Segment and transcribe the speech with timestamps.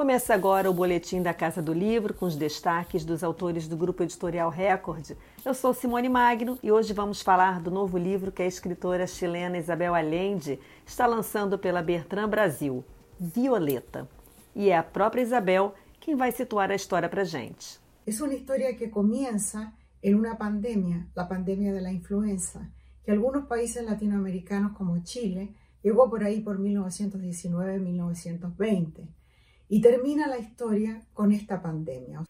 [0.00, 4.02] Começa agora o boletim da Casa do Livro com os destaques dos autores do grupo
[4.02, 5.10] editorial Record.
[5.44, 9.58] Eu sou Simone Magno e hoje vamos falar do novo livro que a escritora chilena
[9.58, 12.82] Isabel Allende está lançando pela Bertrand Brasil,
[13.18, 14.08] Violeta.
[14.56, 17.78] E é a própria Isabel quem vai situar a história para gente.
[18.06, 19.70] É uma história que começa
[20.02, 22.66] em uma pandemia, a pandemia da influenza,
[23.04, 29.19] que alguns países latinoamericanos como Chile chegou por aí por 1919-1920
[29.70, 32.24] y termina la historia con esta pandemia.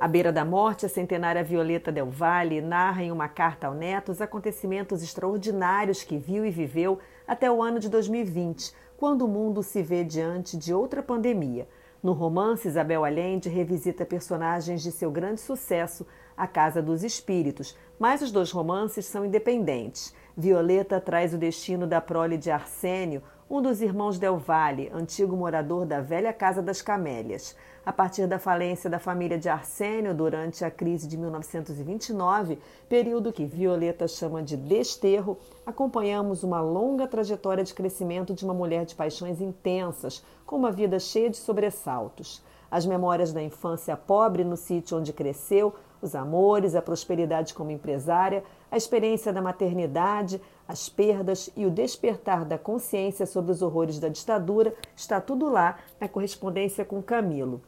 [0.00, 4.12] À beira da morte, a centenária Violeta Del Valle narra em uma carta ao neto
[4.12, 9.60] os acontecimentos extraordinários que viu e viveu até o ano de 2020, quando o mundo
[9.64, 11.66] se vê diante de outra pandemia.
[12.00, 16.06] No romance, Isabel Allende revisita personagens de seu grande sucesso,
[16.38, 20.14] A Casa dos Espíritos, mas os dois romances são independentes.
[20.36, 25.84] Violeta traz o destino da prole de Arsênio, um dos irmãos Del Valle, antigo morador
[25.84, 27.56] da velha Casa das Camélias.
[27.84, 33.44] A partir da falência da família de Arsênio durante a crise de 1929, período que
[33.44, 39.40] Violeta chama de desterro, acompanhamos uma longa trajetória de crescimento de uma mulher de paixões
[39.40, 42.44] intensas, com uma vida cheia de sobressaltos.
[42.70, 48.44] As memórias da infância pobre no sítio onde cresceu, os amores, a prosperidade como empresária,
[48.70, 54.08] a experiência da maternidade, as perdas e o despertar da consciência sobre os horrores da
[54.08, 57.62] ditadura, está tudo lá na correspondência com Camilo.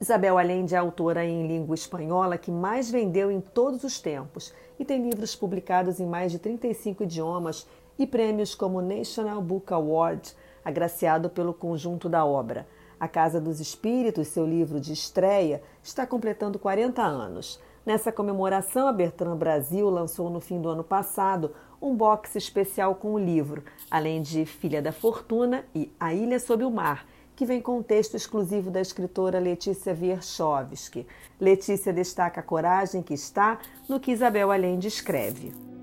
[0.00, 4.52] Isabel Allende é a autora em língua espanhola que mais vendeu em todos os tempos
[4.78, 7.66] e tem livros publicados em mais de 35 idiomas
[7.98, 12.66] e prêmios como National Book Award, agraciado pelo conjunto da obra.
[13.04, 17.60] A Casa dos Espíritos, seu livro de estreia, está completando 40 anos.
[17.84, 23.12] Nessa comemoração, a Bertrand Brasil lançou no fim do ano passado um box especial com
[23.12, 27.06] o livro, além de Filha da Fortuna e A Ilha sob o Mar,
[27.36, 31.06] que vem com um texto exclusivo da escritora Letícia Wierchowski.
[31.38, 35.73] Letícia destaca a coragem que está no que Isabel Allende escreve.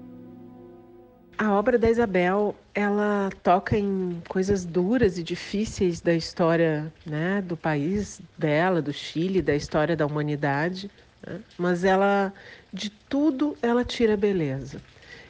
[1.42, 7.58] A obra da Isabel, ela toca em coisas duras e difíceis da história né, do
[7.58, 10.92] país dela, do Chile, da história da humanidade,
[11.26, 11.40] né?
[11.58, 12.32] mas ela,
[12.72, 14.80] de tudo, ela tira beleza.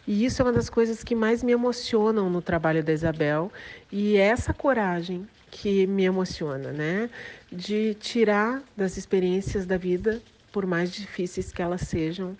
[0.05, 3.49] E isso é uma das coisas que mais me emocionam no trabalho da Isabel,
[3.89, 7.09] e é essa coragem que me emociona, né?
[7.49, 12.35] De tirar das experiências da vida, por mais difíceis que elas sejam,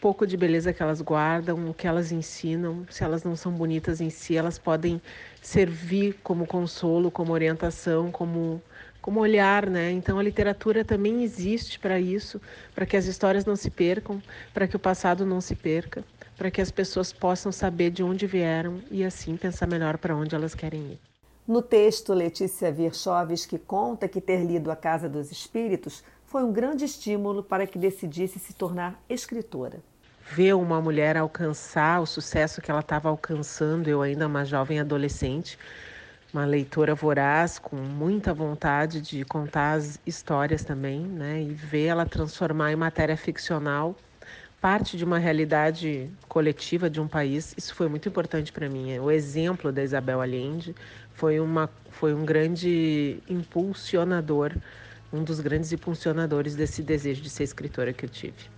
[0.00, 2.86] pouco de beleza que elas guardam, o que elas ensinam.
[2.90, 5.00] Se elas não são bonitas em si, elas podem
[5.42, 8.62] servir como consolo, como orientação, como
[9.06, 9.92] como olhar, né?
[9.92, 12.40] Então a literatura também existe para isso,
[12.74, 14.20] para que as histórias não se percam,
[14.52, 16.02] para que o passado não se perca,
[16.36, 20.34] para que as pessoas possam saber de onde vieram e assim pensar melhor para onde
[20.34, 20.98] elas querem ir.
[21.46, 26.84] No texto, Letícia Virchoves, conta que ter lido A Casa dos Espíritos foi um grande
[26.84, 29.78] estímulo para que decidisse se tornar escritora.
[30.32, 35.56] Ver uma mulher alcançar o sucesso que ela estava alcançando, eu ainda uma jovem adolescente,
[36.32, 41.42] uma leitora voraz, com muita vontade de contar as histórias também, né?
[41.42, 43.94] E ver ela transformar em matéria ficcional
[44.60, 48.98] parte de uma realidade coletiva de um país, isso foi muito importante para mim.
[48.98, 50.74] O exemplo da Isabel Allende
[51.14, 54.52] foi, uma, foi um grande impulsionador,
[55.12, 58.56] um dos grandes impulsionadores desse desejo de ser escritora que eu tive.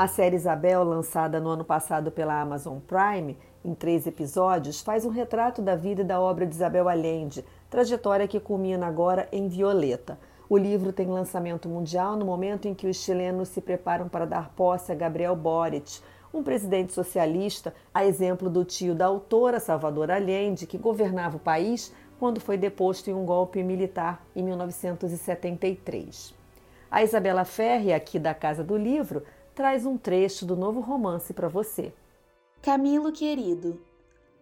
[0.00, 5.10] A série Isabel, lançada no ano passado pela Amazon Prime, em três episódios, faz um
[5.10, 10.18] retrato da vida e da obra de Isabel Allende, trajetória que culmina agora em Violeta.
[10.50, 14.52] O livro tem lançamento mundial no momento em que os chilenos se preparam para dar
[14.56, 16.00] posse a Gabriel Boric,
[16.34, 21.94] um presidente socialista, a exemplo do tio da autora Salvador Allende, que governava o país
[22.18, 26.34] quando foi deposto em um golpe militar em 1973.
[26.90, 29.22] A Isabela Ferri, aqui da Casa do Livro,
[29.54, 31.92] traz um trecho do novo romance para você.
[32.60, 33.80] Camilo querido,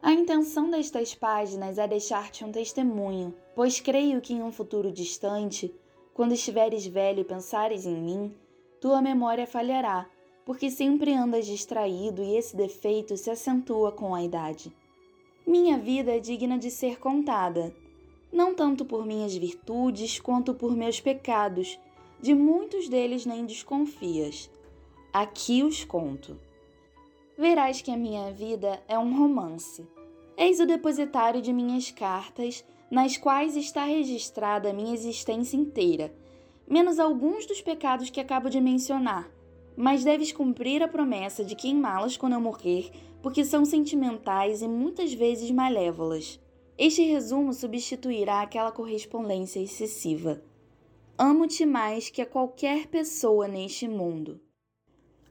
[0.01, 5.75] a intenção destas páginas é deixar-te um testemunho, pois creio que em um futuro distante,
[6.19, 8.35] quando estiveres velho e pensares em mim,
[8.81, 10.11] tua memória falhará,
[10.45, 14.73] porque sempre andas distraído e esse defeito se acentua com a idade.
[15.47, 17.73] Minha vida é digna de ser contada,
[18.33, 21.79] não tanto por minhas virtudes quanto por meus pecados,
[22.21, 24.51] de muitos deles nem desconfias.
[25.13, 26.37] Aqui os conto.
[27.39, 29.87] Verás que a minha vida é um romance.
[30.37, 36.15] Eis o depositário de minhas cartas, nas quais está registrada a minha existência inteira,
[36.69, 39.31] menos alguns dos pecados que acabo de mencionar.
[39.77, 42.91] Mas deves cumprir a promessa de queimá-las quando eu morrer,
[43.23, 46.41] porque são sentimentais e muitas vezes malévolas.
[46.77, 50.43] Este resumo substituirá aquela correspondência excessiva.
[51.17, 54.41] Amo-te mais que a qualquer pessoa neste mundo.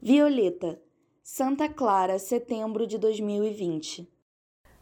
[0.01, 0.81] Violeta,
[1.23, 4.16] Santa Clara, setembro de 2020.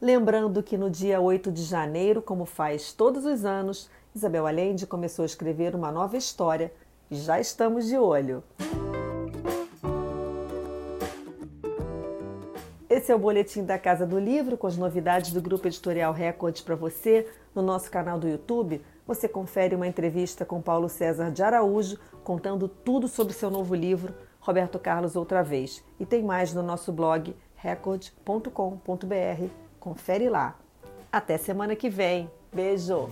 [0.02, 5.24] Lembrando que no dia 8 de janeiro, como faz todos os anos, Isabel Allende começou
[5.24, 6.72] a escrever uma nova história
[7.10, 8.44] e já estamos de olho.
[12.90, 16.62] Esse é o boletim da Casa do Livro com as novidades do Grupo Editorial Record
[16.64, 17.28] para você.
[17.54, 22.68] No nosso canal do YouTube, você confere uma entrevista com Paulo César de Araújo, contando
[22.68, 25.84] tudo sobre seu novo livro, Roberto Carlos Outra Vez.
[26.00, 29.65] E tem mais no nosso blog record.com.br.
[29.86, 30.56] Confere lá.
[31.12, 32.28] Até semana que vem.
[32.52, 33.08] Beijo!